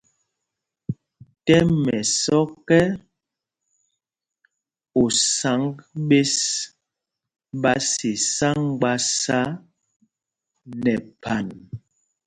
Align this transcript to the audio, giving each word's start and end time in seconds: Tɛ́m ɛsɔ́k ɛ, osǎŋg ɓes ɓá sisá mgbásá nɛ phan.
Tɛ́m 1.45 1.69
ɛsɔ́k 1.99 2.67
ɛ, 2.81 2.83
osǎŋg 5.01 5.75
ɓes 6.07 6.35
ɓá 7.61 7.73
sisá 7.91 8.49
mgbásá 8.65 9.39
nɛ 10.83 10.93
phan. 11.21 11.45